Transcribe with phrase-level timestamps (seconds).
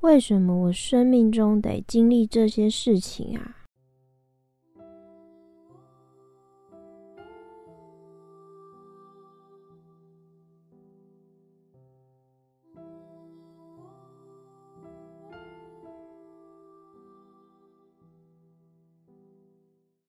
[0.00, 3.56] 为什么我生命中得经历这些事情啊？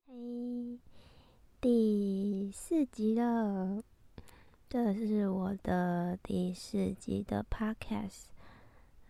[0.07, 0.79] 嘿，
[1.59, 3.83] 第四集了，
[4.69, 8.30] 这是我的第四集的 podcast。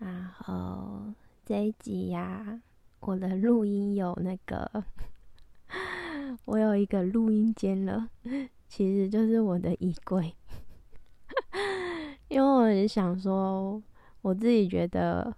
[0.04, 1.13] 然后
[1.45, 2.59] 这一集呀，
[3.02, 4.84] 我的录音有那个，
[6.45, 8.09] 我有一个录音间了，
[8.67, 10.34] 其实就是我的衣柜。
[12.29, 13.79] 因为我是想说，
[14.23, 15.31] 我自己觉得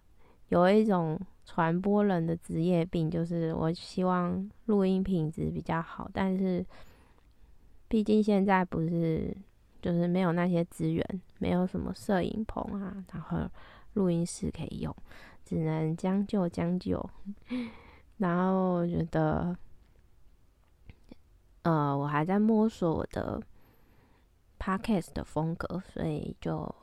[0.48, 6.66] 有一种传播人的职业病，就是我希望录音品质比较好，但是
[7.90, 9.36] 毕竟现在不是，
[9.82, 11.06] 就是没有那些资源，
[11.40, 13.40] 没有什么摄影棚啊，然后。
[13.94, 14.96] 录音室可以用，
[15.46, 17.10] 只能将就将就。
[18.18, 19.56] 然后我觉得，
[21.64, 23.42] 呃，我还在摸索我的
[24.60, 26.74] podcast 的风格，所以就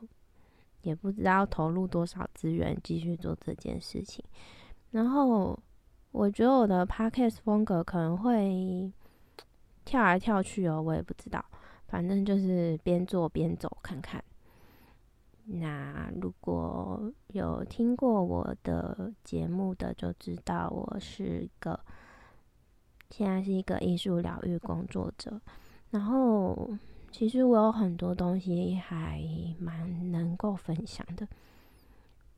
[0.82, 4.24] 也不知道投入多少资源继续做这件事情。
[4.90, 5.58] 然后
[6.10, 8.92] 我觉得我的 podcast 风格可能会
[9.84, 11.42] 跳来跳去哦，我也不知道，
[11.86, 14.22] 反正就是边做边走看看。
[15.52, 21.80] 那如果有听过我的节目的，就知道我是一个
[23.10, 25.40] 现在是一个艺术疗愈工作者。
[25.90, 26.70] 然后，
[27.10, 29.20] 其实我有很多东西还
[29.58, 31.26] 蛮能够分享的，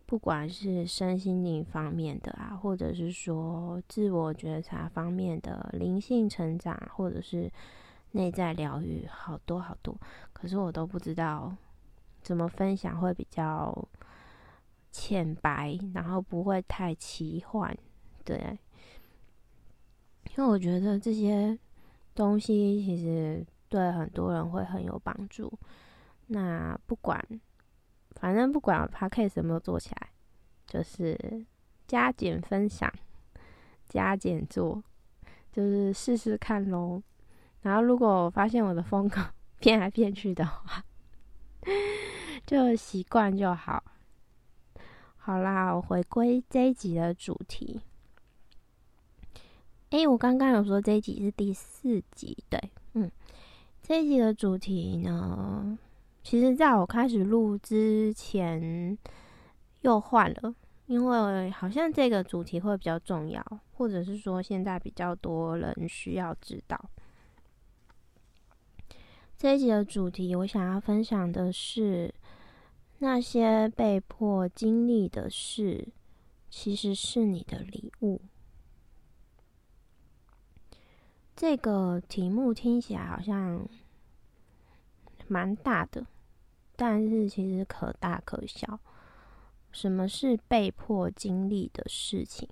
[0.06, 7.52] 不管是身心灵方面的啊，或者是说自我觉察方面的灵性成长，或者是
[8.12, 9.94] 内在疗愈，好多好多。
[10.32, 11.54] 可是我都不知道。
[12.22, 13.88] 怎么分享会比较
[14.90, 17.76] 浅白，然后不会太奇幻，
[18.24, 18.58] 对？
[20.36, 21.58] 因为我觉得这些
[22.14, 25.52] 东西其实对很多人会很有帮助。
[26.28, 27.22] 那不管，
[28.12, 30.10] 反正不管 p a d case 有没有做起来，
[30.66, 31.44] 就是
[31.86, 32.90] 加减分享，
[33.88, 34.82] 加减做，
[35.52, 37.02] 就是试试看喽。
[37.60, 39.20] 然后如果我发现我的风格
[39.60, 40.82] 变来变去的话，
[42.52, 43.82] 就习惯就好。
[45.16, 47.80] 好啦，我回归这一集的主题。
[49.88, 52.60] 哎，我刚刚有说这一集是第四集，对，
[52.92, 53.10] 嗯，
[53.82, 55.78] 这一集的主题呢，
[56.22, 58.98] 其实在我开始录之前
[59.80, 63.42] 又换了，因为好像这个主题会比较重要，
[63.72, 66.78] 或者是说现在比较多人需要知道。
[69.38, 72.14] 这一集的主题，我想要分享的是。
[73.02, 75.88] 那些被迫经历的事，
[76.48, 78.20] 其实是你的礼物。
[81.34, 83.66] 这个题目听起来好像
[85.26, 86.06] 蛮大的，
[86.76, 88.78] 但是其实可大可小。
[89.72, 92.48] 什么是被迫经历的事情？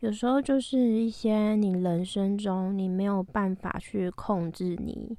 [0.00, 5.18] 有时候就是一些你人生中你没有办法去控制你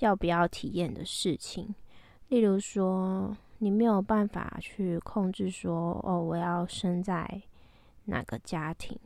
[0.00, 1.74] 要不要体验的事情，
[2.28, 3.34] 例如说。
[3.64, 7.40] 你没有办法去控制说哦，我要生在
[8.04, 8.98] 哪个家庭。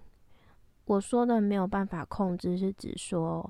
[0.87, 3.49] 我说的没有办法控制，是指说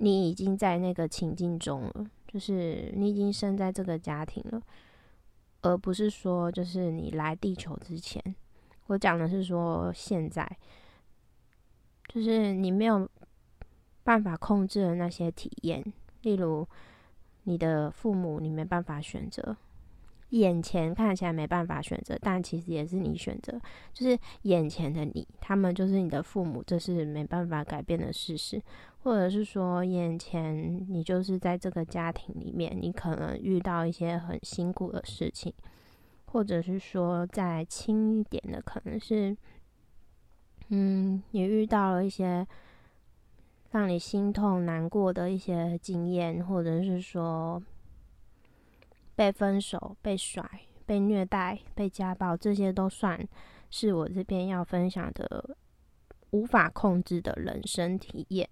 [0.00, 4.60] 你已经在那个情境中了，就是你已经生在这个家庭了，
[5.62, 8.20] 而不是说就是你来地球之前。
[8.88, 10.44] 我讲的是说现在，
[12.08, 13.08] 就是你没有
[14.02, 15.84] 办法控制的那些体验，
[16.22, 16.66] 例如
[17.44, 19.56] 你的父母，你没办法选择。
[20.30, 23.60] 眼前看起来没办法选择，但其实也是你选择。
[23.92, 28.60] 就是眼前的你，他们就是你的父母，这是没办法改变的事实。
[29.04, 35.52] 或者是说，眼前你就是在这个家庭里面，你可能遇到一些很辛苦的事情，
[36.24, 39.36] 或者是说再轻一点的，可能是，
[40.70, 42.44] 嗯，你遇到了一些
[43.70, 47.62] 让你心痛难过的一些经验，或者是说。
[49.16, 50.48] 被分手、被甩、
[50.84, 53.26] 被虐待、被家暴，这些都算
[53.70, 55.56] 是我这边要分享的
[56.30, 58.48] 无法控制的人生体验。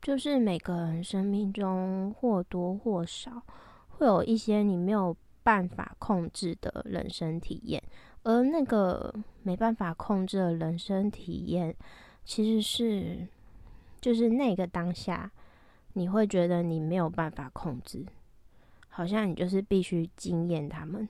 [0.00, 3.42] 就是每个人生命中或多或少
[3.88, 7.82] 会有一些你没有办法控制的人生体验，
[8.22, 11.76] 而那个没办法控制的人生体验，
[12.24, 13.28] 其实是
[14.00, 15.30] 就是那个当下
[15.92, 18.04] 你会觉得你没有办法控制。
[18.94, 21.08] 好像你就是必须惊艳他们。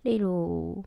[0.00, 0.82] 例如，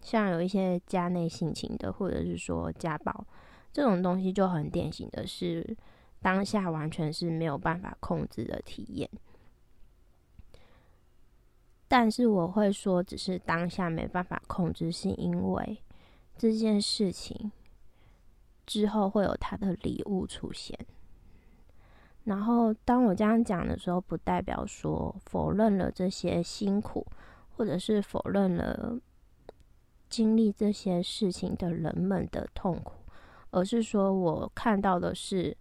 [0.00, 3.26] 像有一些家内性情的，或者是说家暴
[3.72, 5.76] 这种东西，就很典型的是
[6.22, 9.10] 当下完全是没有办法控制的体验。
[11.88, 15.82] 但是我会说，只是当下没办法控制，是因为
[16.36, 17.50] 这件事情
[18.66, 20.78] 之后会有他的礼物出现。
[22.28, 27.06] 然后，当我这样讲的时候，不代表说否认了这些辛苦，
[27.56, 29.00] 或者是否认了
[30.10, 32.92] 经历这些事情的人们的痛苦，
[33.50, 35.56] 而是说我看到的是，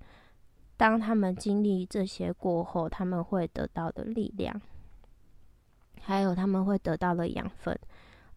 [0.75, 4.59] 当他们经历这些过后，他们会得到的力量。
[6.01, 7.77] 还有他们会得到的养分，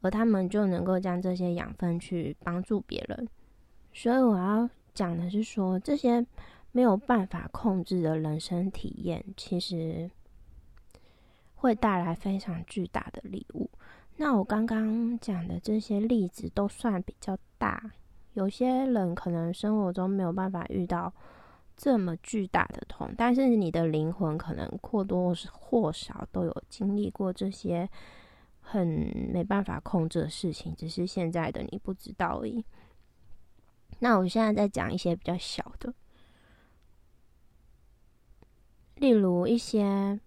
[0.03, 3.29] 而他们就能够将这些养分去帮助别人。
[3.93, 6.25] 所以我要讲的是说，这些
[6.73, 10.11] 没有办法控制的人生体验，其实
[11.55, 13.71] 会带来非常巨大的礼物。
[14.17, 17.91] 那我刚刚讲的这些例子都算比较大，
[18.35, 21.13] 有些人可能生活中没有办法遇到。
[21.83, 27.89] 这么巨大的痛，但是你的灵魂可能或多或少都有经历过这些
[28.61, 28.87] 很
[29.33, 32.63] 没办法控制的事情，只是现在的你不知道而已。
[34.01, 35.91] 那我现在在讲一些比较小的，
[39.01, 40.21] 例如一些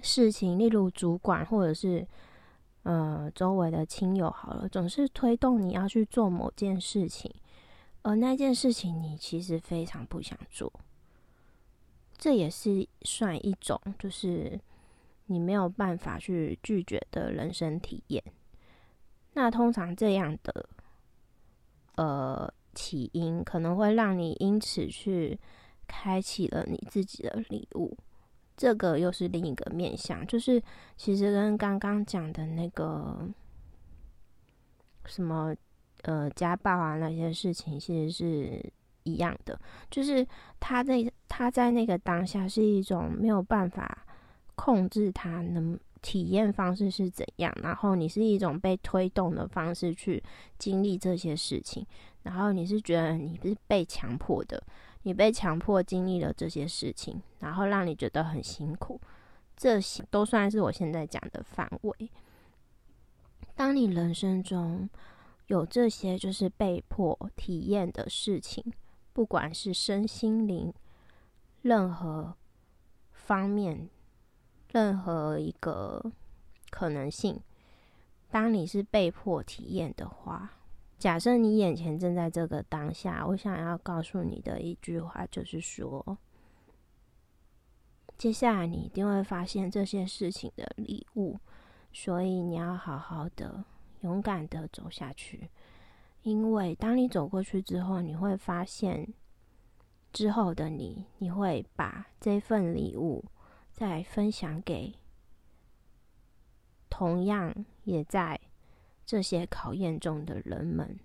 [0.00, 2.06] 事情，例如主管或者是
[2.84, 7.34] 呃周围的亲友，好了，总是推动你要去做某件事情。
[8.02, 10.72] 而那件事情，你其实非常不想做，
[12.16, 14.58] 这也是算一种，就是
[15.26, 18.22] 你没有办法去拒绝的人生体验。
[19.34, 20.68] 那通常这样的，
[21.96, 25.38] 呃，起因可能会让你因此去
[25.90, 27.96] 开启了你自己的礼物。
[28.56, 30.62] 这个又是另一个面向，就是
[30.96, 33.28] 其实跟刚刚讲的那个
[35.06, 35.54] 什么。
[36.04, 38.72] 呃，家暴啊那些事情其实是
[39.02, 39.60] 一样的，
[39.90, 40.26] 就是
[40.58, 44.06] 他在他在那个当下是一种没有办法
[44.54, 50.22] 控制他能体验方式是怎样，然后你是一种被推动的方式去
[50.56, 51.86] 经历这些事情，
[52.22, 54.62] 然后你是觉得你是被强迫的，
[55.02, 59.00] 你被强迫经历了这些事情，然后让你觉得很辛苦，
[59.56, 62.10] 这些都算是我现在讲的范围。
[63.54, 64.88] 当你人生中。
[65.46, 68.72] 有这些就是被迫体验的事情，
[69.12, 70.72] 不管是身心灵，
[71.62, 72.36] 任何
[73.10, 73.90] 方面，
[74.70, 76.12] 任何一个
[76.70, 77.40] 可能性，
[78.30, 80.52] 当你是被迫体验的话，
[81.00, 86.18] 假设你眼前正在这个当下，我想要告诉你的一句话就是说，
[88.18, 91.40] 接下来你一定会发现这些事情的礼物，
[91.90, 93.64] 所以你要好好的。
[94.02, 95.50] 勇敢的走下去，
[96.22, 99.12] 因为当你走过去之后，你会发现
[100.10, 103.24] 之后的你，你会把这份礼物
[103.72, 104.94] 再分享给
[106.88, 107.54] 同样
[107.84, 108.40] 也在
[109.10, 110.96] 这些考验中的人们。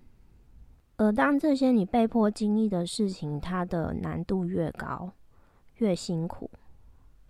[0.97, 5.11] 而当这些你被迫经历的事情，它的难度越高，
[5.77, 6.51] 越辛苦，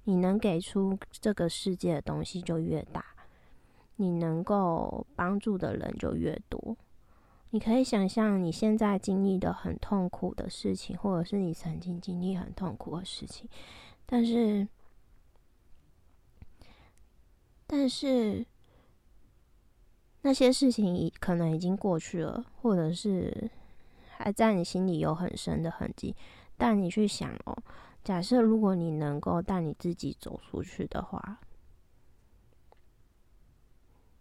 [0.04, 3.06] 你能给出这个世界的东西就越大。
[3.96, 6.76] 你能够帮助的人就越多。
[7.52, 13.48] 你可以想象你现在经历的很痛苦的事情，或者是你曾经经历很痛苦的事情，
[14.06, 14.68] 但是，
[17.66, 18.46] 但是
[20.26, 23.48] 那些事情已可能已经过去了，或者是
[24.18, 26.16] 还在你心里有很深的痕迹。
[26.58, 27.56] 但你去想哦，
[28.04, 31.40] 假设如果你能够带你自己走出去的话。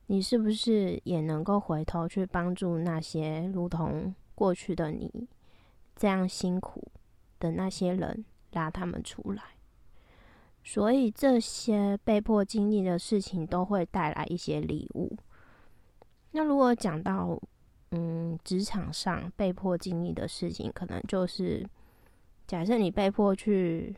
[0.09, 5.27] 你是不是也能够回头去帮助那些如同过去的你
[5.97, 6.87] 这样辛苦
[7.41, 9.43] 的那些人，拉他们出来？
[10.63, 15.17] 所以这些被迫经历的事情都会带来一些礼物。
[16.35, 17.41] 那如果讲到
[17.93, 21.67] 嗯职场上被迫经历的事情，可能就是
[22.47, 23.97] 假设你被迫去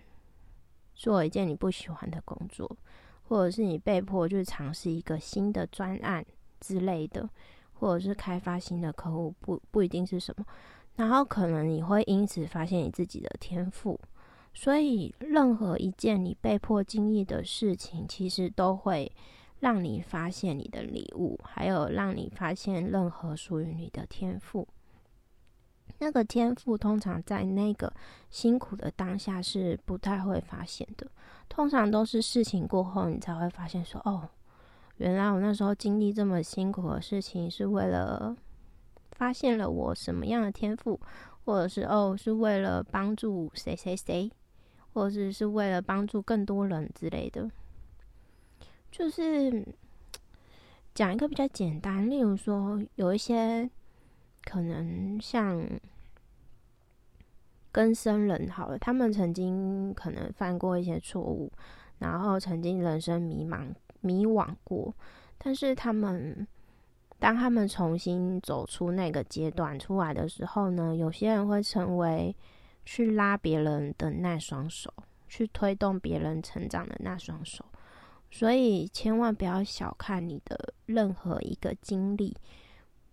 [0.95, 2.71] 做一件你不喜欢的工作。
[3.29, 6.25] 或者是你被迫去尝试一个新的专案
[6.61, 7.29] 之类的，
[7.73, 10.47] 或者是开发新的客户，不不一定是什么，
[10.95, 13.99] 然后可能你会因此发现你自己的天赋，
[14.55, 19.11] 所以任何一件你被迫经历的事情，其实都会
[19.61, 24.67] 让你发现你的礼物，还有让你发现任何属于你的天赋。
[25.99, 27.91] 那个天赋通常在那个
[28.29, 31.07] 辛苦的当下是不太会发现的，
[31.49, 34.29] 通常都是事情过后你才会发现说，哦，
[34.99, 38.37] 原来我那时候经历这么辛苦的事情，是为了
[39.13, 41.01] 发现了我什么样的天赋，
[41.45, 44.31] 或者是哦，是为了帮助谁谁谁，
[44.93, 47.51] 或者是是为了帮助更多人之类的。
[48.97, 49.63] 就是
[50.95, 53.69] 讲一个比较简单，例如说，有一些
[54.43, 55.63] 可能像
[57.71, 61.53] 跟生人好了，他们曾经可能犯过一些错误，
[61.99, 63.67] 然后曾经人生迷茫。
[64.01, 64.95] 迷惘过，
[65.37, 66.47] 但是他们
[67.19, 72.35] 当他们重新走出那个阶段出来的时候呢，有些人会成为
[72.85, 74.93] 去拉别人的那双手，
[75.29, 77.65] 去推动别人成长的那双手。
[78.39, 82.37] 所以千万不要小看你的任何一个经历，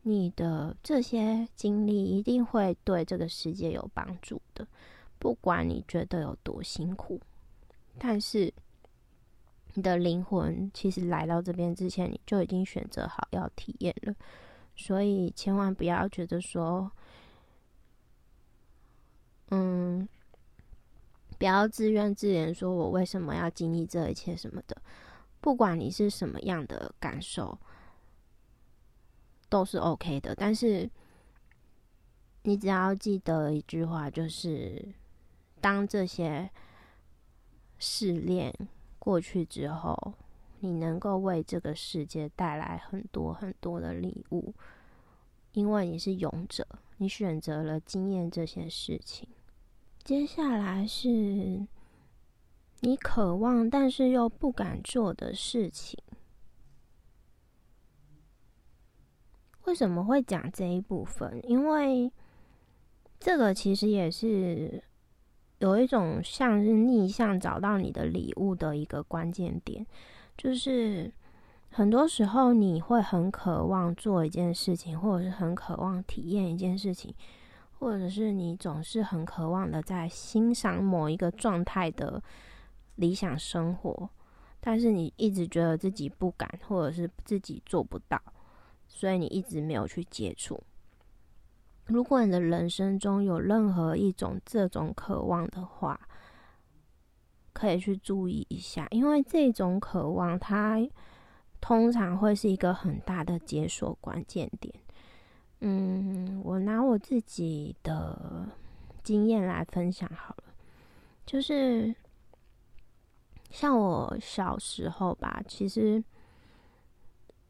[0.02, 4.68] 你的这些经历一定会对这个世界有帮助的，
[5.20, 7.22] 不管你觉得有多辛苦，
[7.98, 8.54] 但是。
[9.76, 14.14] 你的灵魂其实来到这边之前，你就已经选择好要体验了，
[14.76, 16.92] 所以千万不要觉得说，
[19.50, 20.08] 嗯，
[21.40, 24.80] 不要自怨自怜，说我为什么要经历这一切什么的。
[25.44, 27.60] 不管你是什么样的感受，
[29.50, 30.34] 都是 OK 的。
[30.34, 30.90] 但是
[32.44, 34.96] 你只要记得一句话，就是
[35.60, 36.50] 当这些
[37.78, 38.56] 试炼。
[38.98, 40.14] 过去之后，
[40.62, 44.54] 你能够为这个世界带来很多很多的礼物，
[45.52, 46.66] 因为你是勇者，
[47.00, 49.28] 你选择了经验这些事情。
[50.06, 51.68] 接下来是
[52.84, 55.98] 你渴望但是又不敢做的事情。
[59.64, 61.40] 为什么会讲这一部分？
[61.50, 62.12] 因为
[63.20, 64.84] 这个其实也是。
[65.60, 69.88] 有一种像是逆向找到你的礼物的一个关键点，
[70.36, 71.10] 就是
[71.70, 77.16] 很多时候你会很渴望做一件事情，或者是很渴望体验一件事情，
[77.80, 82.22] 或者是你总是很渴望的在欣赏某一个状态的
[82.96, 84.10] 理想生活，
[84.60, 88.22] 但是你一直觉得自己不敢，或者是自己做不到，
[88.88, 90.62] 所以你一直没有去接触。
[91.86, 96.00] 如果你的人生中有任何一种这种渴望的话，
[97.52, 100.78] 可以去注意一下，因为这种渴望它
[101.60, 104.74] 通常会是一个很大的解锁关键点。
[105.60, 108.50] 嗯，我拿我自己的
[109.04, 110.54] 经验来分享好了，
[111.26, 111.94] 就是
[113.54, 116.04] 像我小时候吧，其实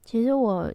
[0.03, 0.71] 其实我。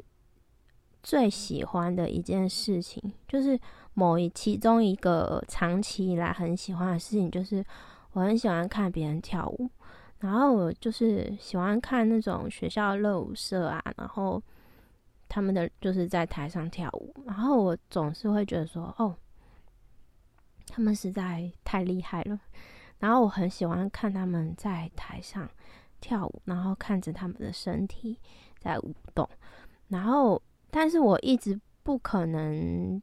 [1.00, 3.58] 最喜欢的一件事情，就是
[3.94, 7.64] 某一其中一个长期以来很喜欢的事情，就是
[8.12, 9.70] 我很喜欢看别人跳舞。
[10.18, 14.42] 然后我就是喜欢看那种学校热舞社啊，然后
[15.28, 19.16] 他们的就是在台上跳舞，然后我总是会觉得说，哦，
[20.66, 22.38] 他们实在太厉害了。
[22.98, 25.48] 然后我很喜欢看他们在台上
[26.00, 28.18] 跳舞，然后看着他们的身体
[28.58, 29.28] 在舞动，
[29.88, 30.40] 然后。
[30.70, 33.02] 但是我一直不可能，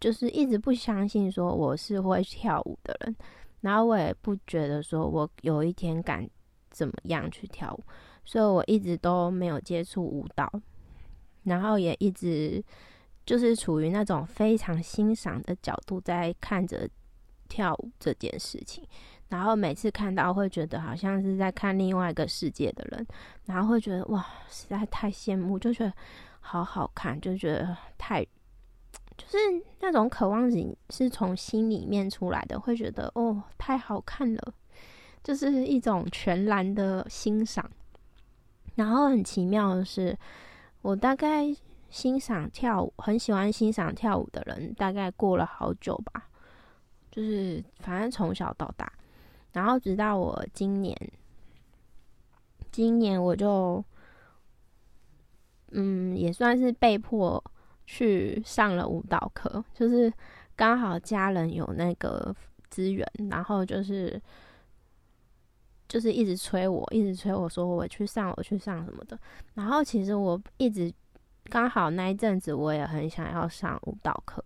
[0.00, 3.14] 就是一直不相信说我是会跳舞的人，
[3.60, 6.26] 然后我也不觉得说我有一天敢
[6.70, 7.84] 怎么样去跳舞，
[8.24, 10.50] 所以我一直都没有接触舞蹈，
[11.42, 12.64] 然后也一直
[13.26, 16.88] 就是处于那种非常欣赏的角度在看着
[17.54, 18.84] 跳舞这件事情，
[19.28, 23.06] 然后每次看到会觉得好像是在看另外一个世界的人，
[23.44, 25.92] 然后会觉得哇，实在太羡慕，就觉得。
[26.46, 28.22] 好好看，就觉得太，
[29.16, 29.38] 就是
[29.80, 34.54] 那种渴望型是从心里面出来的，会觉得哦，太好看了，
[35.22, 37.64] 就是一种全然的欣赏。
[38.74, 40.14] 然后很奇妙的是，
[40.82, 41.46] 我大概
[41.88, 46.28] 欣赏跳舞，很喜欢欣赏跳舞的人，大概过了好久吧，
[47.14, 48.92] 就是反正从小到大，
[49.52, 50.96] 然后直到我今年，
[52.72, 53.84] 今年我就。
[55.76, 57.42] 嗯，也算是被迫
[57.84, 60.12] 去上了舞蹈课，就是
[60.54, 62.32] 刚好家人有那个
[62.70, 64.22] 资源，然后就是
[65.88, 69.18] 就是一直催我，一直催我说我去上，我去上什么的。
[69.54, 70.94] 然后其实我一直
[71.50, 74.44] 刚好那一阵子我也很想要上舞蹈课，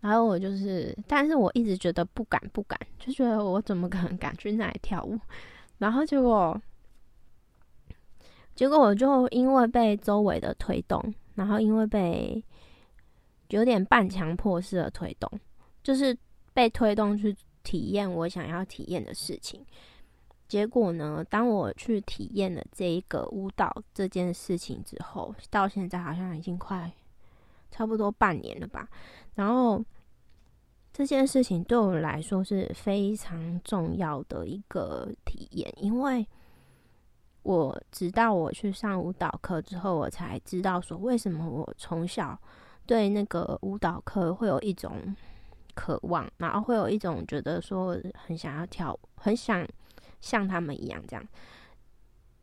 [0.00, 5.18] 然后我就是，但是我一直觉得不敢不敢，就觉得我怎么可能敢去那里跳舞？
[5.78, 6.60] 然后结果。
[8.54, 12.42] 结果我就因为被周围的推动，然后因为被
[13.50, 15.30] 有点半强迫式的推动，
[15.80, 16.18] 就是
[16.52, 19.64] 被推动去体验我想要体验的事情，
[20.48, 26.90] 结果呢，当我去体验了这一个舞蹈这件事情之后，到现在好像已经快
[27.70, 28.88] 差不多半年了吧。
[29.38, 29.82] 然后
[30.92, 36.26] 这件事情对我来说是非常重要的一个体验，因为
[37.42, 42.38] 我直到我去上舞蹈课之后，我才知道说为什么我从小
[42.84, 45.16] 对那个舞蹈课会有一种
[45.74, 49.66] 渴望，然后会有一种觉得说很想要跳舞，很想。
[50.20, 51.24] 像他们一样，这样，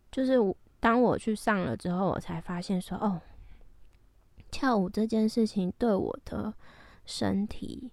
[0.10, 0.38] 就是
[0.80, 3.20] 当我去上了之后，我才发现说，哦，
[4.50, 6.54] 跳舞这件事情对我的
[7.06, 7.92] 身体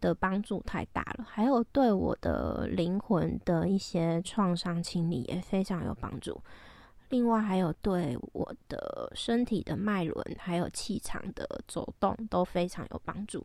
[0.00, 6.40] 的帮助太大了，还有对我的灵魂的一些创伤清理也非常有帮助。
[7.10, 13.44] 另外，还有对我的身体的脉轮还有气场的走动都非常有帮助。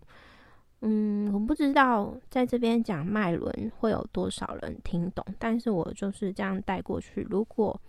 [0.81, 7.25] 嗯，我不知道在这边讲脉轮会有多少人听懂，但是我就是这样带过去。
[7.27, 7.79] 如果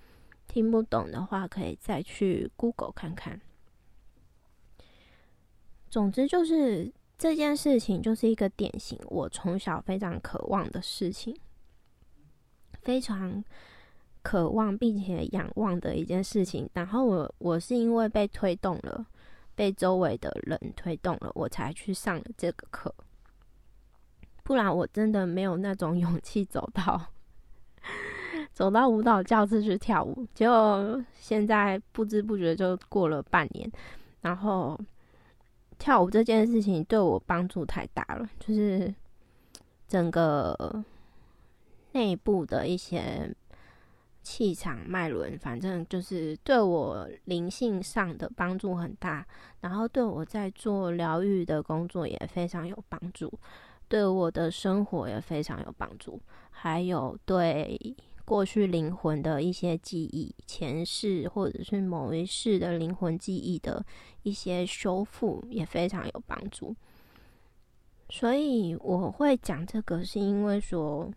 [0.47, 3.39] 听不懂的话，可以再去 Google 看看。
[5.91, 11.37] 总之，就是这件事情就是一个典型，我从小非常渴望的事情，
[12.83, 13.45] 非常
[14.23, 16.69] 渴望并且仰望的一件事情。
[16.75, 19.07] 然后我我是因为被推动了。
[19.57, 22.95] 被周围的人推动了，我才去上了这个课。
[24.43, 27.07] 不然我真的没有那种勇气走到
[28.53, 30.27] 走到舞蹈教室去跳舞。
[30.35, 33.73] 结果现在不知不觉就过了半年，
[34.21, 34.79] 然后
[35.79, 38.95] 跳舞这件事情对我帮助太大了，就是
[39.87, 40.85] 整个
[41.93, 43.35] 内部的一些。
[44.29, 49.25] 气场脉轮，反正就是对我灵性上的帮助很大，
[49.61, 53.33] 然后对我在做疗愈的工作也非常有帮助，
[53.87, 57.81] 对我的生活也非常有帮助，还有对
[58.27, 63.83] 过去灵魂的一些记忆、前世或者是某一世的灵魂记忆的
[64.23, 66.77] 一些修复也非常有帮助。
[68.11, 71.11] 所以我会讲这个，是因为说。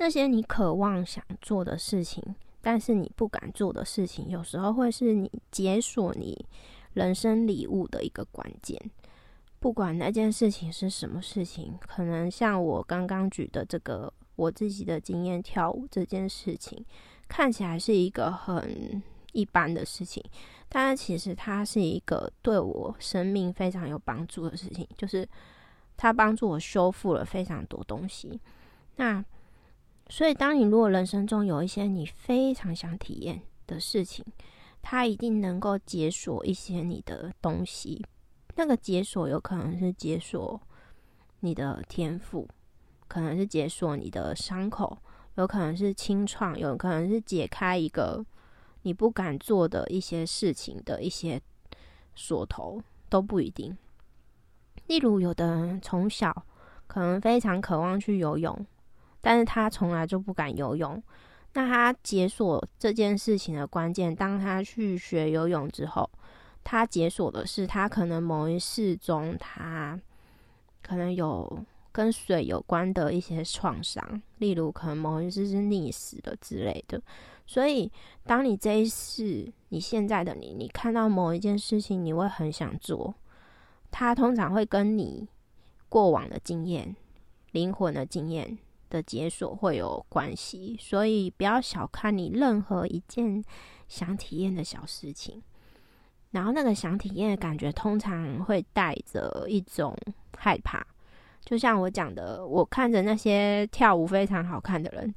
[0.00, 2.22] 那些你渴望想做的事情，
[2.62, 6.46] 但是你不敢做的事情，有时候会是你解锁你
[6.92, 8.80] 人生礼物的一个关键。
[9.58, 16.82] 不管那件事情是什么事情，可能像我刚刚举的这个我自己的经验，跳舞这件事情
[17.26, 20.24] 看起来是一个很一般的事情，
[20.68, 25.28] 但是其实它是一个对我生命非常有帮助的事情，就是
[25.96, 28.40] 它帮助我修复了非常多东西。
[28.94, 29.24] 那
[30.08, 34.24] 所以，当你如果人生中有一些你非常想体验的事情，
[34.80, 38.04] 它一定能够解锁一些你的东西。
[38.54, 40.60] 那个解锁有可能是解锁
[41.40, 42.48] 你的天赋，
[43.08, 44.96] 可能是解锁你的伤口，
[45.34, 48.24] 有可能是清创，有可能是解开一个
[48.82, 51.40] 你不敢做的一些事情的一些
[52.14, 53.76] 锁头，都不一定。
[54.86, 56.44] 例如，有的人从小
[56.86, 58.66] 可能非常渴望去游泳。
[59.20, 61.02] 但是他从来就不敢游泳。
[61.54, 66.08] 那他解锁这件事情的关键，当他去学游泳之后，
[66.62, 69.98] 他解锁的是他可能某一世中，他
[70.82, 71.64] 可能有
[71.98, 77.02] 跟水有关的一些创伤，例如可能某一世是溺死的之类的。
[77.44, 77.90] 所以，
[78.24, 83.12] 当你这一世，你现在的你，你看到某一件事情，你会很想做，
[83.90, 85.26] 它通常会跟你
[85.88, 86.94] 过往的经验、
[87.50, 88.56] 灵魂的经验。
[88.90, 93.44] 的解锁会有关系，所以不要小看你任何一件
[93.86, 95.42] 想体验的小事情。
[96.30, 99.94] 然后那个想体验的感觉，通常会带着一种
[100.38, 100.86] 害怕。
[101.48, 105.14] 就像我讲的，我看着那些跳舞非常好看的人，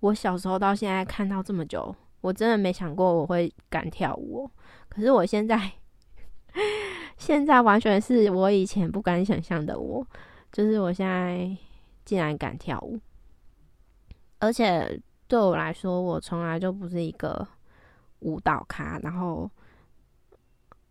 [0.00, 4.50] 我小时候到现在看到这么久，我真的没想过我会敢跳舞。
[4.88, 5.70] 可是我现在，
[7.18, 10.06] 现在完全是我以前不敢想象的我，
[10.50, 11.54] 就是我现在。
[12.06, 13.00] 竟然敢跳舞，
[14.38, 17.44] 而且对我来说，我从来就不是一个
[18.20, 18.96] 舞蹈咖。
[19.00, 19.50] 然后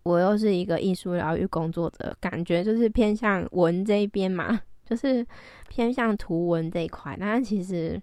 [0.03, 5.25] 我又是一个艺术疗愈工作者，感觉就是偏向文这一边嘛，就是
[5.67, 7.17] 偏向图文这一块。
[7.19, 8.01] 但其实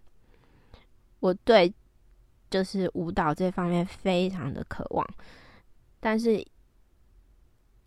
[1.20, 1.72] 我对
[2.50, 5.06] 就是舞蹈这方面非常的渴望，
[6.00, 6.44] 但是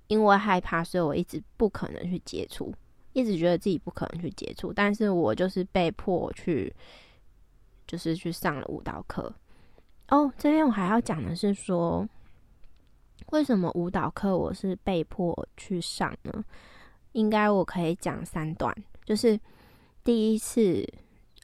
[0.07, 2.73] 因为害怕，所以我一直不可能去接触。
[3.13, 6.75] 一直觉得自己不可能去接触，但是我就是被迫去，
[7.87, 9.33] 就是去上了舞蹈课。
[10.09, 12.05] 哦，这边我还要讲的是说，
[13.27, 16.43] 为什么舞蹈课我是被迫去上呢？
[17.15, 18.75] 应该我可以讲三段，
[19.05, 19.39] 就是
[20.03, 20.85] 第一次，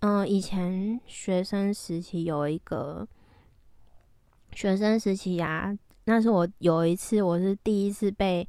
[0.01, 3.07] 嗯，以前学生时期有一个
[4.51, 8.45] 学生时期呀，那是我有一次，我是第一次被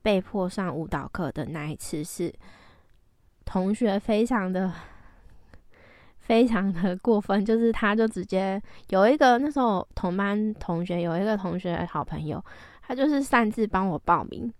[0.00, 2.32] 被迫上舞蹈课的那一次，是
[3.44, 4.72] 同学非常的
[6.20, 12.42] 非常的过分，就是他就直接有一个那时候同班同学有一个同学好朋友，
[12.80, 14.50] 他就是擅自帮我报名，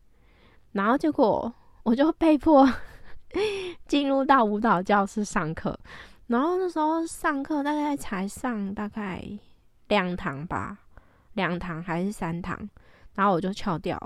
[0.72, 1.50] 然后结果
[1.86, 2.68] 我就被迫
[3.86, 5.78] 进入到舞蹈教室上课。
[6.26, 9.24] 然后那时候上课大概才上大概
[9.86, 10.76] 两堂吧，
[11.34, 12.58] 两堂还是三堂，
[13.14, 13.96] 然后我就翘掉，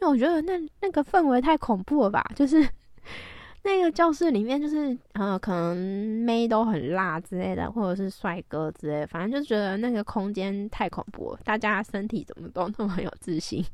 [0.00, 2.68] 因为我觉得那那个氛围太恐怖了吧，就是
[3.62, 5.76] 那个教室里面就是呃可能
[6.24, 13.64] 妹都很辣之类的，或者是帅哥之类，反正就觉得那个空间太恐怖，大家身体怎么都那么有自信，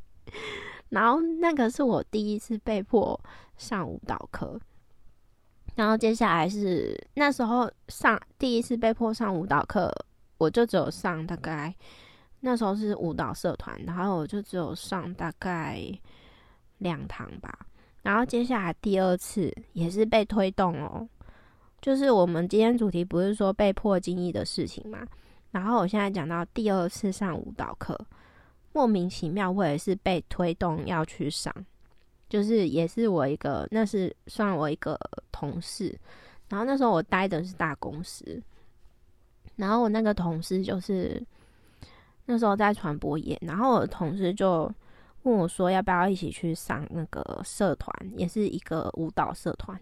[0.90, 3.18] 然后那个是我第一次被迫
[3.56, 4.60] 上舞蹈课。
[5.74, 9.92] 然后接下来是那时候上第一次被迫上舞蹈课，
[10.38, 11.74] 我就只有上大概
[12.40, 15.82] 那时候是舞蹈社团，然后我就只有上大概
[16.78, 17.66] 两堂吧。
[18.02, 21.06] 然后接下来第二次也是被推动哦，
[21.82, 25.06] 就是我们今天主题不是说被迫经历的事情嘛。
[25.50, 27.98] 然后我现在讲到第二次上舞蹈课，
[28.72, 31.52] 莫名其妙我也是被推动要去上。
[32.28, 34.98] 就是也是我一个，那是算我一个
[35.30, 35.96] 同事，
[36.48, 38.42] 然后那时候我待的是大公司，
[39.56, 41.22] 然后我那个同事就是
[42.24, 44.72] 那时候在传播业，然后我的同事就
[45.22, 49.78] 问我说要不要一起去上那个社团，也是一个舞蹈社团，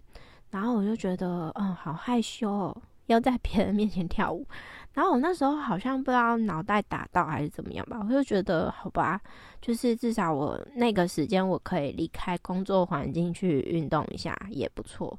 [0.51, 4.47] 然后我就觉得嗯好害羞哦，要在别人面前跳舞。
[4.93, 9.21] 然后我那时候好像不知道脑袋打到还是怎么样吧，我就觉得好吧，
[9.61, 15.19] 就是至少我那个时间我可以离开工作环境去运动一下也不错。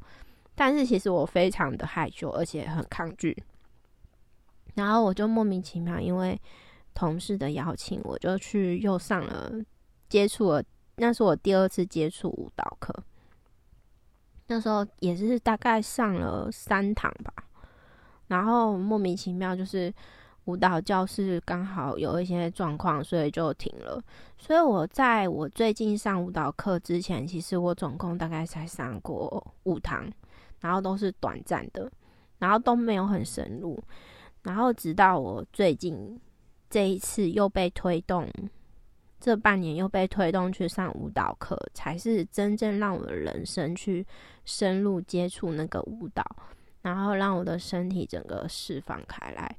[0.55, 3.37] 但是其实我非常的害羞，而且很抗拒。
[4.75, 6.39] 然后我就莫名其妙，因为
[6.93, 9.51] 同事的邀请，我就去又上了
[10.07, 10.63] 接触了，
[10.95, 12.95] 那是我第二次接触舞蹈课。
[14.47, 17.33] 那时候也是大概上了三堂吧。
[18.27, 19.93] 然后莫名其妙，就是
[20.45, 24.01] 舞蹈教室刚好有一些状况，所以就停了。
[24.37, 30.11] 所以我在我最近上舞蹈课之前，其实我总共大概才上过五堂，
[30.59, 31.91] 然后都是短暂的，
[32.39, 33.81] 然后都没有很深入。
[34.43, 36.19] 然后直到我最近
[36.69, 38.29] 这一次又被推动，
[39.19, 44.05] 这半年又被推动去上舞蹈课，才是真正让我的人生去
[44.43, 46.23] 深入接触那个舞蹈。
[46.85, 49.57] 然后让我的身体整个释放开来。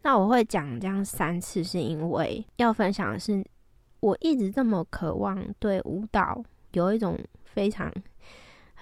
[0.00, 3.44] 那我会讲这样三次，是因为要分享的是，
[4.00, 7.92] 我一直这么渴望对舞蹈有一种非常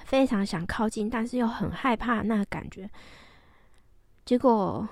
[0.05, 2.89] 非常想靠近，但是又很害怕那感觉。
[4.25, 4.89] 结果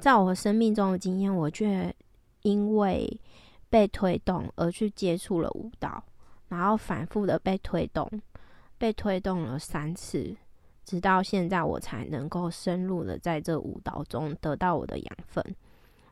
[0.00, 1.94] 在我生命中的经验，我却
[2.42, 3.20] 因为
[3.70, 6.02] 被推动而去接触了舞蹈，
[6.48, 8.10] 然后反复的被推动，
[8.78, 10.36] 被推动了三次。
[10.84, 15.44] 直到现在，我才能够深入的在这舞蹈中得到我的养分。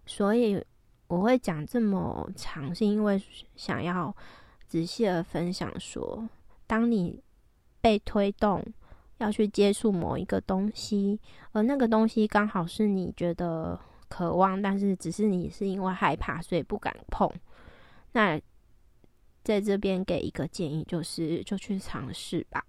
[0.06, 0.64] 所以
[1.06, 3.22] 我会讲这么长，是因为
[3.54, 4.14] 想要
[4.66, 6.28] 仔细的分享说，
[6.66, 7.22] 当你
[7.80, 8.64] 被推动
[9.18, 11.20] 要去接触某一个东西，
[11.52, 17.30] 而那个东西刚好是你觉得渴望，但是只是你是因为害怕，所以不敢碰。
[18.12, 18.40] 那
[19.44, 22.64] 在这边给一个建议，就是就去尝试吧。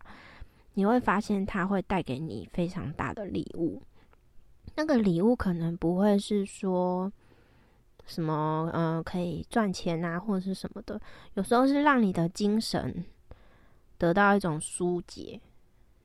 [0.76, 3.82] 你会发现，它会带给你非常大的礼物。
[4.76, 7.12] 那个礼物可能不会是说
[8.06, 11.00] 什么，嗯，可以赚钱啊，或者是什么的。
[11.36, 13.06] 有时候是让你的精神
[13.98, 15.40] 得到一种疏解，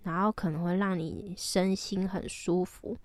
[0.03, 2.97] 然后可能会让你身心很舒服，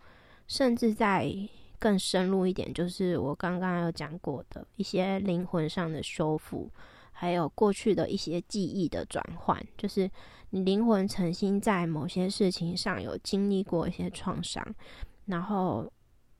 [0.48, 1.34] 甚至在
[1.80, 6.70] 更深入一点，就是我刚刚有讲过的一些灵魂上的修复。
[7.14, 10.10] 还有过去的一些记忆的转换，就是
[10.50, 14.62] 你灵魂曾经在某些事情上有经历过一些创伤，
[15.26, 15.90] 然后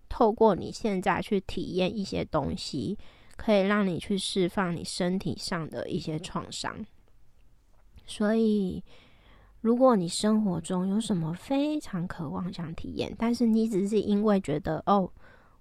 [0.10, 2.98] 透过你现在去体验一些东西，
[3.38, 6.86] 可以让你去释放你身体上的一些创伤。
[8.06, 8.84] 所以，
[9.62, 15.10] 如果你生活中有什么非常渴望想体验，但是你只是因为觉得哦，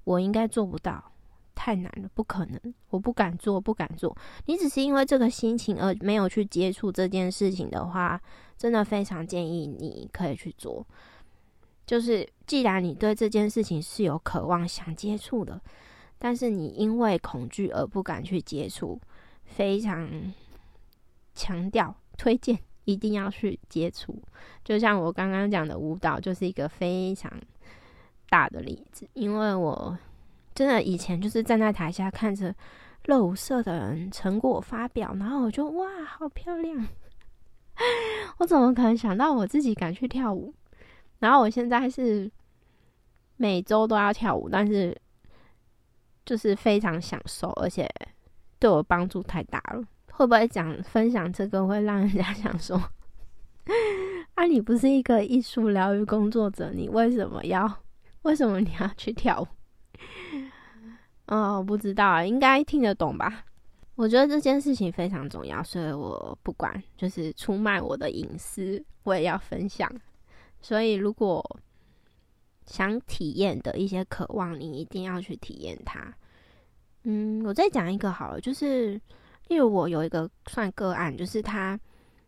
[0.02, 1.12] 我应该做不到。
[1.54, 2.60] 太难了，不可能，
[2.90, 4.16] 我不敢做，不敢做。
[4.46, 8.20] 你只是因为这个心情而没有去接触这件事情的话，
[8.56, 10.86] 真的非常建议你可以去做。
[11.86, 15.60] 就是既然你对这件事情是有渴望想接触的，
[16.18, 19.00] 但是你因为恐惧而不敢去接触，
[19.44, 20.32] 非常
[21.34, 24.20] 强调推荐一定要去接触。
[24.64, 27.32] 就像我刚刚讲的舞蹈，就是一个非常。
[28.30, 29.94] 大的例子，因为我
[30.54, 32.54] 真的以前就是站在台下看着
[33.06, 36.88] 乐舞社的人成果发表，然后我就哇，好漂亮！
[38.38, 40.54] 我怎么可能想到我自己敢去跳舞？
[41.18, 42.30] 然后我现在是
[43.36, 44.96] 每周都要跳舞，但是
[46.24, 47.88] 就是非常享受，而且
[48.58, 49.82] 对我帮助太大了。
[50.12, 52.76] 会不会讲分享这个会让人家想说？
[54.34, 57.78] 啊，你不是一个艺术疗愈工作者，你为什么要？
[58.22, 59.46] 为什么你要去跳舞？
[61.26, 63.44] 哦， 不知道，应该听得懂吧？
[63.94, 69.90] 我觉得这件事情非常重要，所以我不管，就是出卖我的隐私，我也要分享。
[70.60, 71.44] 所以，如果
[72.66, 76.12] 想体验的一些渴望，你一定要去体验它。
[77.04, 79.00] 嗯，我再讲一个好了，就是
[79.48, 81.78] 例如我有一个算个案，就是他。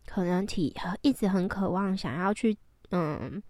[0.07, 2.55] 可能体一直很渴望想要去
[2.91, 3.41] 嗯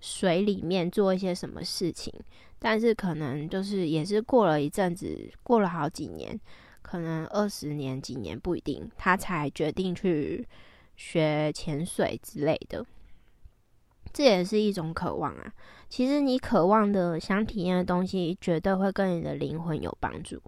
[0.00, 2.12] 水里面做一些什么事情，
[2.58, 6.38] 但是可能就是也是过了一阵子，过了好几年，
[6.82, 10.46] 可能二十年几年不一定，他才决定去
[10.96, 12.84] 学潜水之类的。
[14.12, 15.52] 这也是一种渴望啊。
[15.88, 20.40] 其实你渴望的、想体验的东西，绝对会跟你的灵魂有帮助，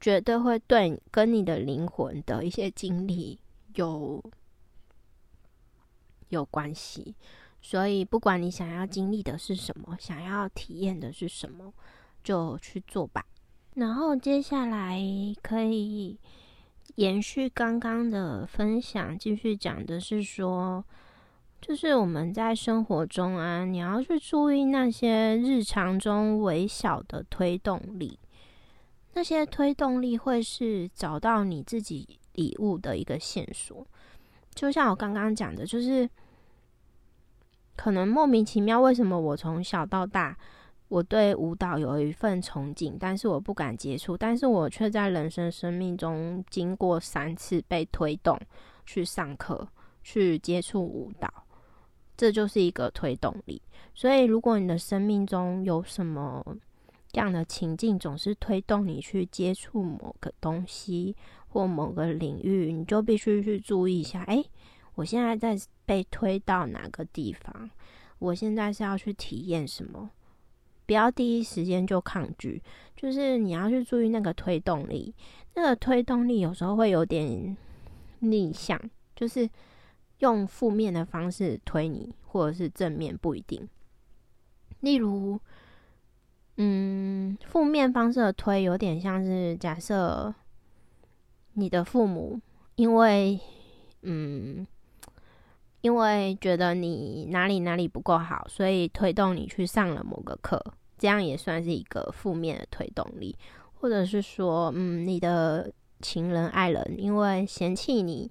[0.00, 3.38] 绝对会对跟你的灵魂的一些经历
[3.74, 4.22] 有。
[6.30, 7.14] 有关系，
[7.68, 11.74] 所以不管你想要经历的是什么，想要体验的是什么，
[12.22, 13.26] 就去做吧。
[13.74, 15.02] 然后接下来
[15.42, 16.16] 可以
[16.94, 20.84] 延续刚刚的分享，继续讲的是说，
[21.60, 28.16] 就是我们在生活中啊，你要去注意那些日常中微小的推动力，
[29.14, 33.84] 那些推动力会是找到你自己礼物的一个线索。
[34.54, 36.08] 就像我刚刚讲的，就是
[37.76, 40.36] 可能莫名其妙，为什么我从小到大，
[40.88, 48.40] 我对舞蹈有一份憧憬，但是我不敢接触，但是我却在人生生命中经过三次被推动
[48.84, 49.68] 去上课，
[50.02, 51.28] 去接触舞蹈，
[52.16, 53.60] 这就是一个推动力。
[53.94, 56.44] 所以，如果你的生命中有什么
[57.12, 61.14] 样的情境，总是推动你去接触某个东西。
[61.48, 64.20] 或某个领域，你就必须去注意一下。
[64.24, 64.44] 哎，
[64.96, 67.70] 我现在在被推到哪个地方？
[68.18, 70.10] 我现在是要去体验什么？
[70.84, 72.60] 不要第一时间就抗拒，
[72.96, 75.14] 就是你要去注意那个推动力。
[75.54, 77.56] 那个推动力有时候会有点
[78.18, 78.78] 逆向，
[79.14, 79.48] 就是
[80.18, 83.68] 用负面的方式推你，或者是正面不一定。
[84.80, 85.38] 例如，
[86.56, 90.34] 嗯，负面方式的推有点像是假设。
[91.58, 92.38] 你的父母
[92.74, 93.40] 因为，
[94.02, 94.66] 嗯，
[95.86, 100.60] 因为觉得你哪里哪里不够好，所以推动你去上了某个课，
[100.98, 103.36] 这样也算是一个负面的推动力。
[103.74, 108.28] 或者是说，嗯，你的情人、爱人因为嫌弃你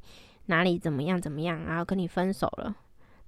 [0.47, 2.75] 哪里怎么样怎么样，然后跟你分手了，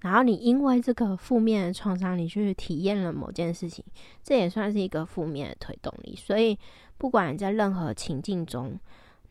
[0.01, 3.81] 然后你因为这个负面的创伤，你去体验了某件事情，
[4.21, 6.13] 这也算是一个负面的推动力。
[6.17, 6.59] 所以，
[6.97, 8.77] 不管在任何情境中。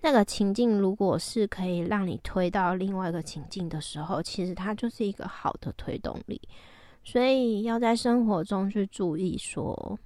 [0.02, 6.40] 那个情境如果是可以让你推到另外一个情境的时候，其实它就是一个好的推动力。
[7.02, 9.98] 所以要在生活中去注意，说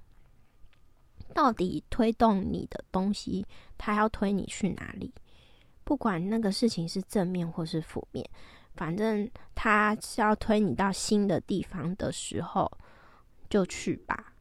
[1.33, 3.45] 到底推动你的东西，
[3.77, 5.13] 它要推你去哪里？
[5.83, 8.27] 不管那个事情是正面或是负面，
[8.75, 12.71] 反正它是要推你到新的地方的时候，
[13.49, 14.33] 就去吧。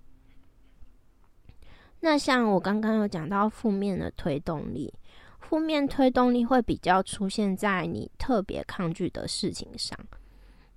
[2.00, 4.92] 那像我刚刚有讲到负面的推动力。
[5.40, 9.98] 负面推动力会比较出现在你特别抗拒的事情上，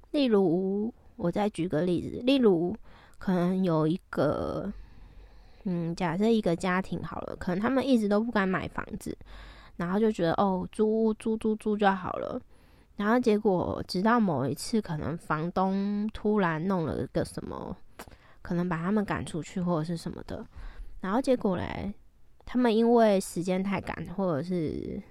[0.10, 2.76] 例如，我再举个例子，例如，
[3.20, 4.72] 可能有一个，
[5.66, 9.16] 嗯，假设一个家庭好了，可能他们一直都不敢买房子，
[9.76, 12.42] 然后就觉得哦，租屋租租租就好了，
[12.96, 17.78] 然后结果直到某一次，可能房东突然弄了个什么，
[18.42, 20.44] 可能把他们赶出去或者是什么的，
[21.00, 21.94] 然后结果嘞。
[22.46, 25.02] 他们因为时间太赶，或者是，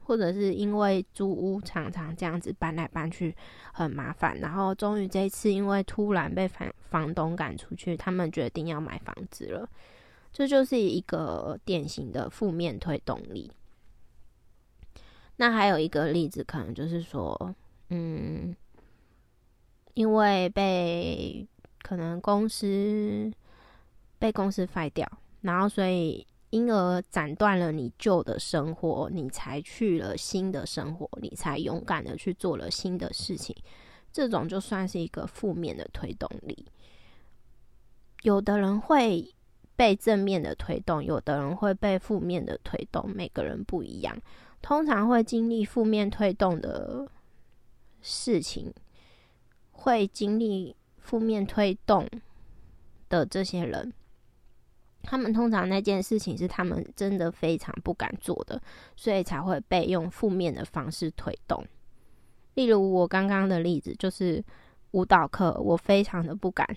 [0.00, 3.34] 或者是因为租屋常常这样子搬来搬去
[3.72, 9.68] 很麻烦，然后终于这次因为突然被房房东赶出去，他们决定要买房子了。
[10.32, 13.50] 这就是一个典型的负面推动力。
[15.36, 17.54] 那还有一个例子，可能就是说，
[17.90, 18.54] 嗯，
[19.94, 21.46] 因为被
[21.82, 23.32] 可能公司
[24.18, 25.08] 被公司废掉。
[25.40, 33.54] 然后，所以因而斩断了你旧的生活，你才去了新的生活，你才勇敢的去做了新的事情。
[34.12, 36.66] 这种就算是一个负面的推动力。
[38.22, 39.32] 有的人会
[39.76, 44.20] 被正面的推动，有的人会被负面的推动，每个人不一样。
[44.60, 47.06] 通常会经历负面推动的
[48.02, 48.74] 事情，
[49.70, 52.08] 会经历负面推动
[53.08, 53.92] 的这些人。
[55.10, 58.60] 他们通常那件事情是他们真的非常不敢做的，
[58.94, 61.64] 所以才会被用负面的方式推动。
[62.56, 64.44] 例如我刚刚的例子，就是
[64.90, 66.68] 舞蹈课，我非常的不敢，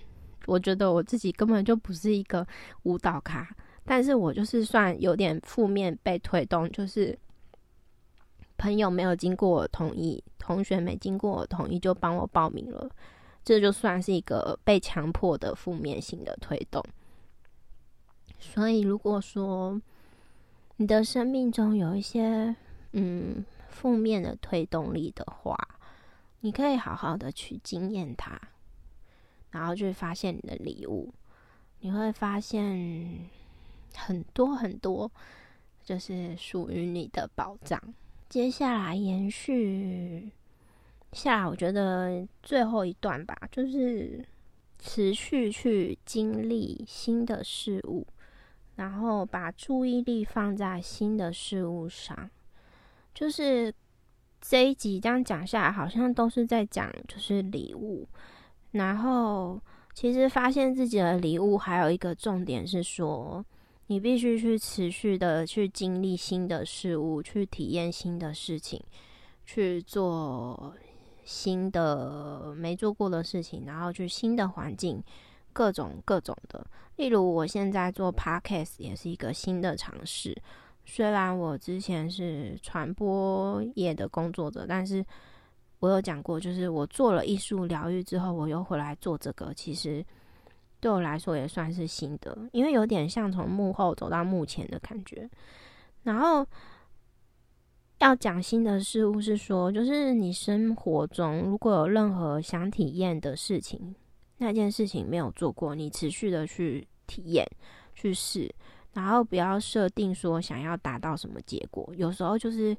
[0.46, 2.46] 我觉得我自己根本就不是一个
[2.84, 3.46] 舞蹈咖，
[3.84, 7.18] 但是我就是算有点负面被推动，就是
[8.56, 12.88] 朋友没有经过我同意，同学没经过我同意就帮我报名了，
[13.44, 16.82] 这就算是一个被强迫的负面性的推动。
[18.44, 19.80] 所以，如果说
[20.76, 22.54] 你的生命中有一些
[22.90, 25.56] 嗯负面的推动力的话，
[26.40, 28.36] 你可以好好的去经验它，
[29.52, 31.14] 然后去发现你的礼物，
[31.80, 33.30] 你会发现
[33.94, 35.08] 很多很多，
[35.84, 37.80] 就是属于你的宝藏。
[38.28, 40.32] 接下来延续
[41.12, 44.26] 下来，我觉得最后一段吧，就是
[44.80, 48.04] 持续去经历新的事物。
[48.76, 52.30] 然后把注意力放在新的事物上，
[53.14, 53.72] 就是
[54.40, 58.08] 这一集这样讲下来，好像都是在讲就是礼物。
[58.72, 59.60] 然后
[59.94, 63.44] 其实发现自己的礼物还有一个重点是说，
[63.88, 68.82] 你必须去持续的去经历新的事物，去体验新的事情，
[69.44, 70.74] 去做
[71.24, 75.04] 新的没做过的事情，然后去新的环境。
[75.52, 80.36] 各种各种的，例如我现在做 podcast 也是一个新的尝试。
[80.84, 85.04] 虽然我之前是传播业的工作者，但是
[85.78, 90.04] 我有讲过，就是我做了艺术疗愈之后，我又回来做这个，其实
[90.80, 95.28] 对我来说也算是新的，因为有点像从幕后走到幕前的感觉。
[96.02, 96.44] 然后
[97.98, 103.94] 要讲新的事物，是说，就是你生活中如果有任何想体验的事情。
[104.42, 107.46] 那件事情没有做过，你持续的去体验、
[107.94, 108.52] 去试，
[108.92, 111.88] 然后不要设定说想要达到什么结果。
[111.96, 112.76] 有时候就是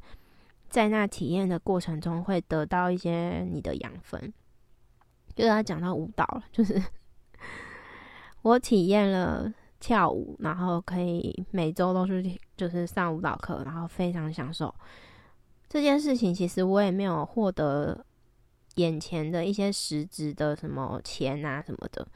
[0.69, 4.33] 在那体验的过程中，会得到一些你的养分。
[5.33, 6.83] 就是他讲到舞蹈了，就是
[8.43, 12.21] 我体验了跳舞，然后可以每周都是
[12.57, 14.73] 就是上舞蹈课，然后非常享受
[15.69, 16.35] 这件事情。
[16.35, 18.05] 其实我也没有获得。
[18.75, 22.07] 眼前的一些实质的什么钱啊什么的，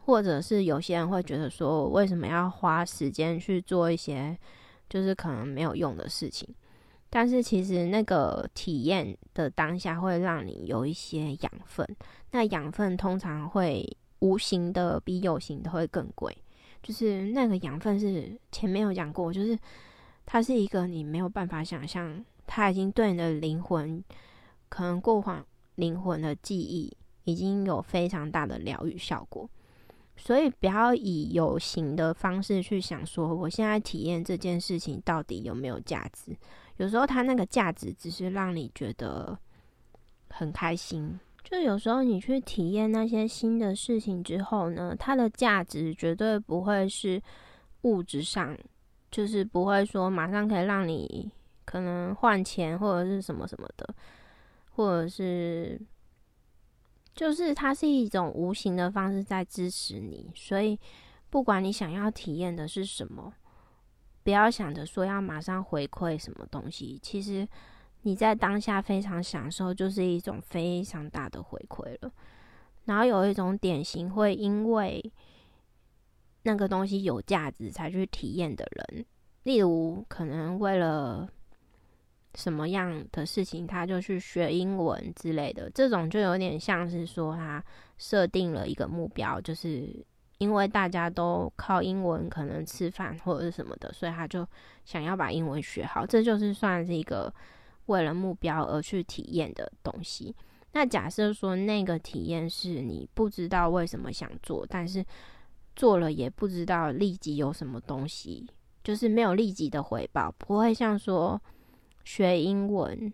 [0.00, 4.36] 或者是有些人会觉得说，为什么要花时间去做一些
[4.88, 6.48] 就是可能没有用的事情？
[7.10, 11.86] 但是其实那个体验的当下会让你有一些养分，
[12.32, 16.36] 那养分通常会无形的比有形的会更贵。
[16.82, 19.56] 就是那个养分是前面有讲过，就是
[20.26, 24.02] 它是一个你没有办法想象，它已经对你的灵魂
[24.68, 25.46] 可能过往。
[25.76, 29.48] 灵魂的记忆已经有非常大的疗愈效果，
[30.16, 36.36] 所以不要以有形的方式去想说，我现在体验这件事情到底有没有价值？
[36.76, 39.38] 有时候它那个价值只是让你觉得
[40.28, 41.18] 很开心。
[41.42, 47.22] 就有时候你去体验那些新的事情之后呢，它的价值绝对不会是
[47.82, 48.56] 物质上，
[49.10, 51.30] 就是不会说马上可以让你
[51.64, 53.94] 可能换钱或者是什么什么的。
[54.76, 55.80] 或者是，
[57.14, 60.76] 就是它是一种无形的方式在支持你，所以
[61.30, 63.32] 不管你想要体验的是什么，
[64.24, 66.98] 不要想着说要马上回馈什么东西。
[67.00, 67.46] 其实
[68.02, 72.12] 你在当下非常享受，就是一种非常大的回馈了。
[72.86, 75.12] 然后有一种典型会因为
[76.42, 79.06] 那个东西有价值才去体验的人，
[79.44, 81.30] 例如可能为了。
[82.34, 87.64] 什么样的事情，他就去学英文之类的，这种就有点像是说他
[87.96, 90.04] 设定了一个目标，就是
[90.38, 94.46] 因为大家都靠英文可能吃饭或者是什么的，所以他就
[94.84, 97.32] 想要把英文学好，这就是算是一个
[97.86, 100.34] 为了目标而去体验的东西。
[100.72, 105.04] 那假设说那个体验是你不知道为什么想做，但是
[105.76, 108.44] 做了也不知道立即有什么东西，
[108.82, 111.40] 就是没有立即的回报，不会像说。
[112.04, 113.12] 学英文，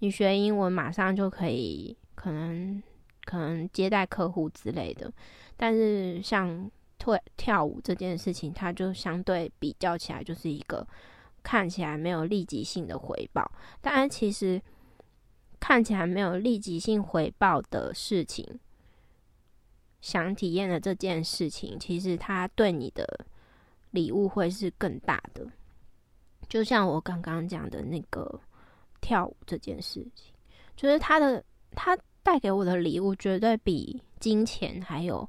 [0.00, 2.82] 你学英文马上就可以，可能
[3.24, 5.12] 可能接待客户之类的。
[5.56, 10.86] 但是像跳跳舞这件事情，它就相对比较起来，就是一个
[11.42, 13.50] 看起来没有立即性的回报。
[13.80, 14.60] 当然，其实
[15.60, 18.58] 看起来没有立即性回报的事情，
[20.00, 23.26] 想体验的这件事情，其实他对你的
[23.92, 25.46] 礼物会是更大的。
[26.48, 28.40] 就像我刚刚讲的那个
[29.00, 30.32] 跳舞这件事情，
[30.76, 31.42] 就是他的
[31.72, 35.28] 他带给我的礼物绝对比金钱还有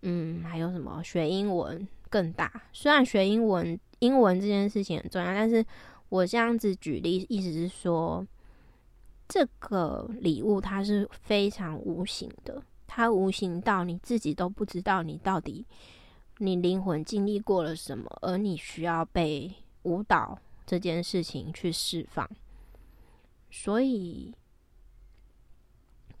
[0.00, 2.62] 嗯还有什么学英文更大。
[2.72, 5.64] 虽然学英文英文这件事情很重要，但是
[6.08, 8.26] 我这样子举例，意思是说
[9.28, 15.64] 这个礼物它是非常无形的，它无形到你自己都不知道你到底
[16.38, 19.54] 你灵魂经历过了什么，而你需要被。
[19.82, 22.28] 舞蹈这件事情去释放，
[23.50, 24.34] 所以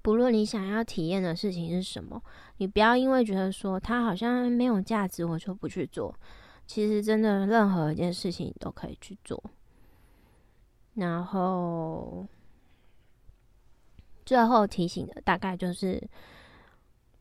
[0.02, 2.20] 不论你想要体验的事情是什么，
[2.56, 6.14] 你不要因为觉得说它好像没有价值，我就不去做。
[6.66, 9.42] 其实真的任何一件事情都可以去做。
[10.94, 12.26] 然后
[14.24, 16.02] 最后提醒的大概就是，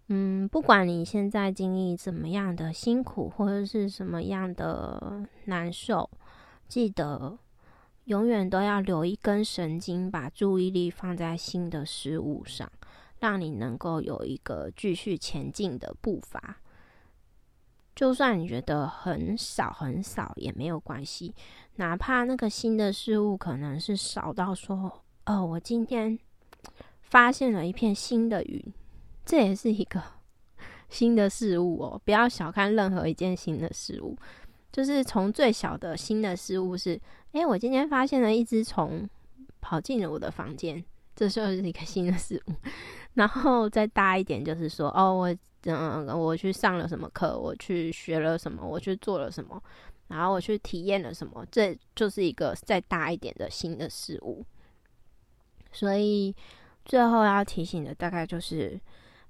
[0.07, 6.09] 嗯，不管你现在经历怎么样的辛苦，或者是什么样的难受。
[6.71, 7.37] 记得
[8.05, 12.71] 永远都要留一根神经，把注意力放在新的事物上，
[13.19, 16.61] 让你能够有一个继续前进的步伐。
[17.93, 21.35] 就算你觉得很少很少也没有关系，
[21.75, 26.17] 哪怕那个新的事物可能是少到说：“哦，我今天
[27.01, 28.63] 发现了一片新的云。”
[29.25, 30.01] 这也是一个
[30.87, 32.01] 新的事物哦。
[32.05, 34.17] 不要小看任何一件新的事物。
[34.71, 36.99] 就是从最小的新的事物是，
[37.33, 39.09] 哎，我今天发现了一只虫
[39.59, 40.83] 跑进了我的房间，
[41.15, 42.53] 这就是一个新的事物。
[43.15, 49.61] 然后再大一点，就是说，哦，我嗯，我去上了什么课，我去学了什么，我去做了什么，
[50.07, 54.45] 然后我去体验了什么，这就是一个再大一点的新的事物。
[55.73, 56.33] 所以
[56.85, 58.79] 最后要提醒的大概就是，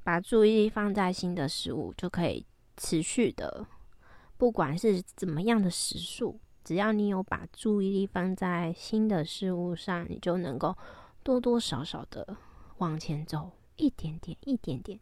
[0.04, 2.46] 把注意力放在新的事物，就可以
[2.78, 3.66] 持续的。
[4.42, 10.76] 不管是怎么样的时速，只要你有把注意力放在新的事物上，你就能够
[11.22, 12.36] 多多少少的
[12.80, 15.00] 往前走一点点，一点点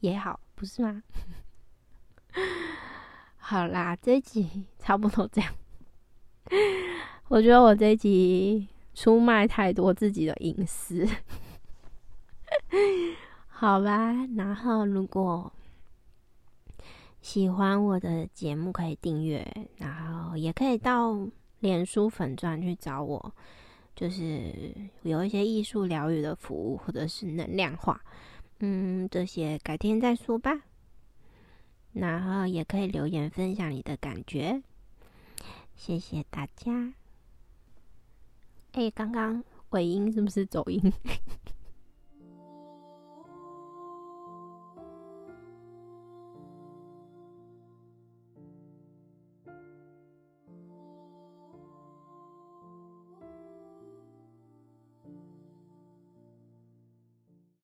[0.00, 1.02] 也好，不是吗？
[3.40, 5.54] 好啦，这一集 差不多这样。
[7.28, 11.08] 我觉得我这一集出卖太多自己的隐私，
[13.48, 14.12] 好吧。
[14.36, 15.50] 然后如果。
[17.26, 19.44] 喜欢我的节目可以订阅，
[19.78, 19.92] 然
[20.30, 21.26] 后也可以到
[21.58, 23.34] 脸书粉钻去找我，
[23.96, 24.72] 就是
[25.02, 28.00] 有一些艺术疗愈的服务或者是能量化，
[28.60, 30.52] 嗯，这些改天再说吧。
[31.92, 34.62] 然后也可以留言分享你的感觉，
[35.74, 36.94] 谢谢大家。
[38.70, 40.80] 哎，刚刚尾音是不是走音？